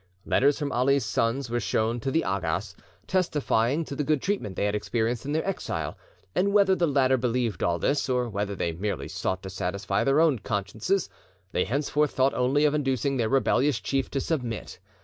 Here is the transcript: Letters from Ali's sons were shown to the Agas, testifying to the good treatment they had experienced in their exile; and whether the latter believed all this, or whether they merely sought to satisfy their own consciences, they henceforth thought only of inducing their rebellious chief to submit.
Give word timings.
Letters 0.25 0.57
from 0.57 0.71
Ali's 0.71 1.05
sons 1.05 1.51
were 1.51 1.59
shown 1.59 1.99
to 1.99 2.09
the 2.09 2.23
Agas, 2.23 2.75
testifying 3.05 3.85
to 3.85 3.95
the 3.95 4.03
good 4.03 4.19
treatment 4.19 4.55
they 4.55 4.65
had 4.65 4.73
experienced 4.73 5.27
in 5.27 5.31
their 5.31 5.47
exile; 5.47 5.95
and 6.33 6.51
whether 6.51 6.73
the 6.75 6.87
latter 6.87 7.17
believed 7.17 7.61
all 7.61 7.77
this, 7.77 8.09
or 8.09 8.27
whether 8.27 8.55
they 8.55 8.71
merely 8.71 9.07
sought 9.07 9.43
to 9.43 9.51
satisfy 9.51 10.03
their 10.03 10.19
own 10.19 10.39
consciences, 10.39 11.07
they 11.51 11.65
henceforth 11.65 12.09
thought 12.15 12.33
only 12.33 12.65
of 12.65 12.73
inducing 12.73 13.17
their 13.17 13.29
rebellious 13.29 13.79
chief 13.79 14.09
to 14.09 14.19
submit. 14.19 14.79